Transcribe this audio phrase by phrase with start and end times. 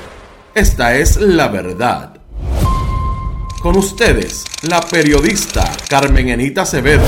[0.56, 2.22] esta es la verdad.
[3.62, 7.04] Con ustedes, la periodista Carmen Enita Acevedo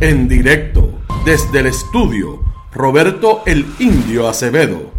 [0.00, 4.90] en directo desde el estudio Roberto el Indio Acevedo.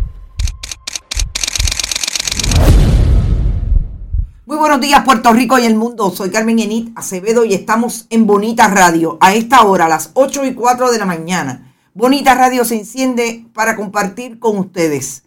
[4.45, 6.11] Muy buenos días Puerto Rico y el mundo.
[6.11, 10.45] Soy Carmen Enit Acevedo y estamos en Bonita Radio a esta hora, a las 8
[10.45, 11.73] y 4 de la mañana.
[11.95, 15.23] Bonita Radio se enciende para compartir con ustedes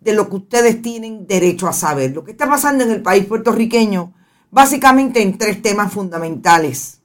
[0.00, 2.12] de lo que ustedes tienen derecho a saber.
[2.12, 4.14] Lo que está pasando en el país puertorriqueño,
[4.50, 6.97] básicamente en tres temas fundamentales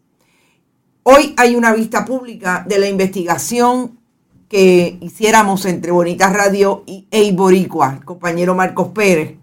[1.05, 3.99] Hoy hay una vista pública de la investigación
[4.47, 9.35] que hiciéramos entre Bonitas Radio y Eiboricua, el compañero Marcos Pérez,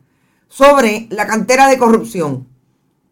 [0.49, 2.49] sobre la cantera de corrupción,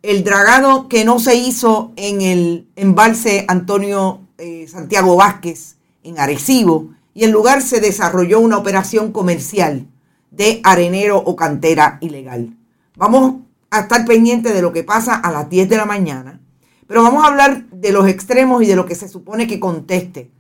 [0.01, 6.95] el dragado que no se hizo en el embalse Antonio eh, Santiago Vázquez en Arecibo,
[7.13, 9.87] y en lugar se desarrolló una operación comercial
[10.31, 12.57] de arenero o cantera ilegal.
[12.97, 16.41] Vamos a estar pendientes de lo que pasa a las 10 de la mañana
[16.89, 20.31] pero vamos a hablar de los extremos y de lo que se supone que conteste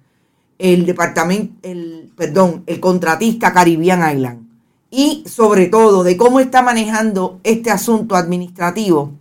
[0.58, 4.48] el departamento, el, perdón, el contratista Caribbean Island.
[4.90, 9.12] Y sobre todo de cómo está manejando este asunto administrativo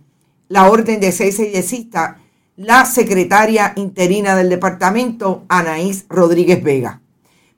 [0.48, 2.18] la orden de cese y desista
[2.56, 7.00] la secretaria interina del departamento, Anaís Rodríguez Vega.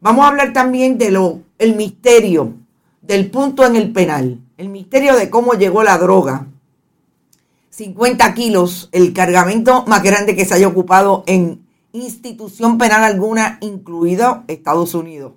[0.00, 2.54] Vamos a hablar también de lo, el misterio
[3.00, 6.48] del punto en el penal, el misterio de cómo llegó la droga
[7.80, 14.44] 50 kilos, el cargamento más grande que se haya ocupado en institución penal alguna, incluido
[14.48, 15.32] Estados Unidos.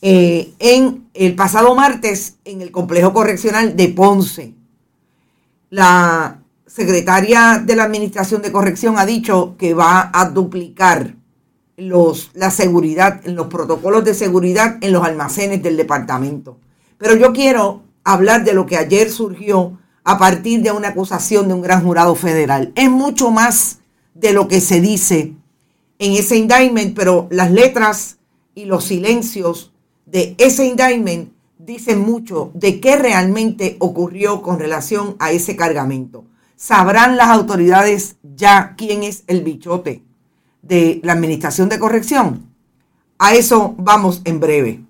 [0.00, 4.54] Eh, en el pasado martes, en el complejo correccional de Ponce,
[5.68, 11.14] la secretaria de la Administración de Corrección ha dicho que va a duplicar
[11.76, 16.56] los, la seguridad, los protocolos de seguridad en los almacenes del departamento.
[16.96, 21.54] Pero yo quiero hablar de lo que ayer surgió a partir de una acusación de
[21.54, 22.72] un gran jurado federal.
[22.74, 23.78] Es mucho más
[24.14, 25.34] de lo que se dice
[25.98, 28.18] en ese indictment, pero las letras
[28.54, 29.72] y los silencios
[30.06, 36.24] de ese indictment dicen mucho de qué realmente ocurrió con relación a ese cargamento.
[36.56, 40.02] Sabrán las autoridades ya quién es el bichote
[40.62, 42.50] de la Administración de Corrección.
[43.18, 44.80] A eso vamos en breve.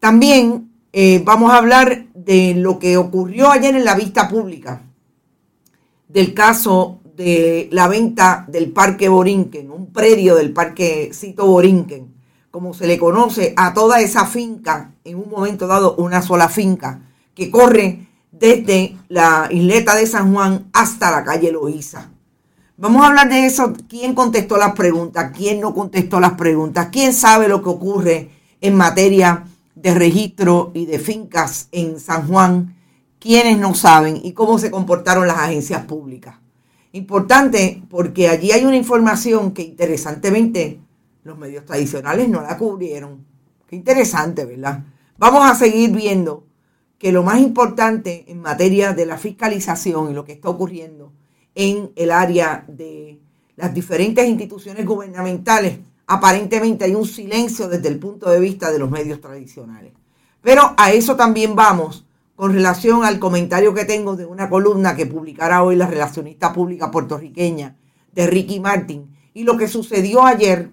[0.00, 4.82] También eh, vamos a hablar de lo que ocurrió ayer en la vista pública,
[6.08, 12.12] del caso de la venta del Parque Borinquen, un predio del Parque Cito Borinquen,
[12.50, 17.00] como se le conoce a toda esa finca, en un momento dado una sola finca,
[17.34, 22.10] que corre desde la isleta de San Juan hasta la calle Loíza.
[22.76, 27.12] Vamos a hablar de eso, quién contestó las preguntas, quién no contestó las preguntas, quién
[27.12, 28.30] sabe lo que ocurre
[28.60, 29.44] en materia
[29.82, 32.76] de registro y de fincas en San Juan,
[33.18, 36.36] quienes no saben y cómo se comportaron las agencias públicas.
[36.92, 40.80] Importante porque allí hay una información que interesantemente
[41.24, 43.24] los medios tradicionales no la cubrieron.
[43.66, 44.84] Qué interesante, ¿verdad?
[45.18, 46.46] Vamos a seguir viendo
[46.98, 51.12] que lo más importante en materia de la fiscalización y lo que está ocurriendo
[51.54, 53.20] en el área de
[53.56, 55.78] las diferentes instituciones gubernamentales
[56.12, 59.94] aparentemente hay un silencio desde el punto de vista de los medios tradicionales.
[60.42, 62.04] Pero a eso también vamos
[62.36, 66.90] con relación al comentario que tengo de una columna que publicará hoy la relacionista pública
[66.90, 67.76] puertorriqueña
[68.12, 70.70] de Ricky Martin y lo que sucedió ayer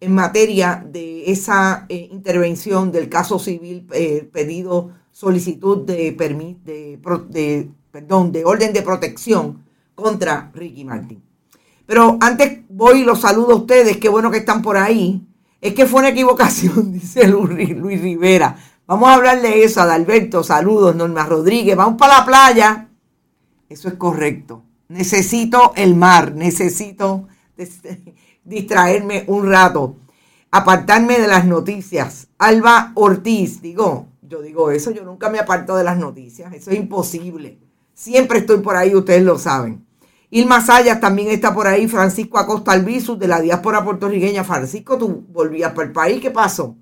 [0.00, 6.98] en materia de esa eh, intervención del caso civil eh, pedido solicitud de, de,
[7.30, 9.64] de perdón, de orden de protección
[9.94, 11.22] contra Ricky Martin.
[11.86, 15.26] Pero antes voy y los saludo a ustedes, qué bueno que están por ahí.
[15.60, 18.56] Es que fue una equivocación, dice Luis Rivera.
[18.86, 20.42] Vamos a hablarle de eso, Adalberto.
[20.42, 21.76] Saludos, Norma Rodríguez.
[21.76, 22.88] Vamos para la playa.
[23.68, 24.62] Eso es correcto.
[24.88, 27.26] Necesito el mar, necesito
[28.44, 29.96] distraerme un rato,
[30.50, 32.28] apartarme de las noticias.
[32.38, 36.76] Alba Ortiz, digo, yo digo eso, yo nunca me aparto de las noticias, eso es
[36.76, 37.58] imposible.
[37.94, 39.83] Siempre estoy por ahí, ustedes lo saben.
[40.34, 44.42] Ilma Sayas también está por ahí, Francisco Acosta Albizu de la diáspora puertorriqueña.
[44.42, 46.74] Francisco, tú volvías para el país, ¿qué pasó?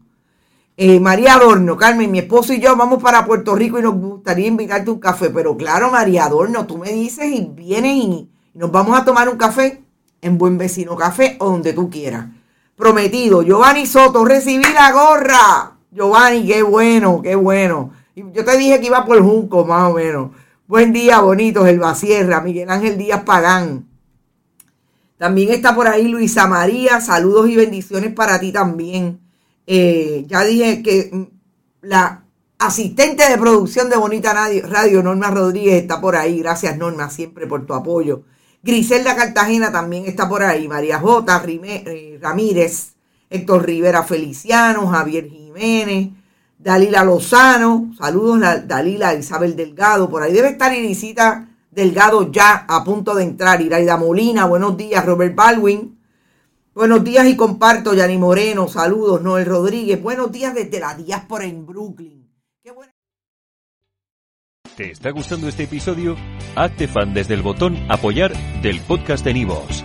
[0.74, 4.46] Eh, María Adorno, Carmen, mi esposo y yo vamos para Puerto Rico y nos gustaría
[4.46, 5.28] invitarte un café.
[5.28, 9.36] Pero claro, María Adorno, tú me dices y vienes y, nos vamos a tomar un
[9.36, 9.84] café
[10.22, 12.28] en Buen Vecino Café o donde tú quieras.
[12.74, 15.76] Prometido, Giovanni Soto, recibí la gorra.
[15.90, 17.90] Giovanni, qué bueno, qué bueno.
[18.16, 20.30] Yo te dije que iba por Junco, más o menos.
[20.72, 23.90] Buen día, bonitos, el Sierra, Miguel Ángel Díaz Pagán.
[25.18, 29.20] También está por ahí Luisa María, saludos y bendiciones para ti también.
[29.66, 31.24] Eh, ya dije que mm,
[31.82, 32.24] la
[32.58, 36.38] asistente de producción de Bonita Radio, Norma Rodríguez, está por ahí.
[36.38, 38.22] Gracias, Norma, siempre por tu apoyo.
[38.62, 40.68] Griselda Cartagena también está por ahí.
[40.68, 41.42] María J.
[41.44, 42.94] Eh, Ramírez,
[43.28, 46.12] Héctor Rivera Feliciano, Javier Jiménez,
[46.62, 47.92] Dalila Lozano.
[47.98, 50.08] Saludos, Dalila Isabel Delgado.
[50.08, 53.60] Por ahí debe estar Irisita Delgado ya a punto de entrar.
[53.60, 55.04] Iraida Molina, buenos días.
[55.04, 55.98] Robert Baldwin.
[56.74, 61.66] Buenos días y comparto, Yani Moreno, saludos, Noel Rodríguez, buenos días desde la diáspora en
[61.66, 62.22] Brooklyn.
[64.74, 66.16] ¿Te está gustando este episodio?
[66.56, 68.32] Hazte fan desde el botón apoyar
[68.62, 69.84] del podcast de Nivos.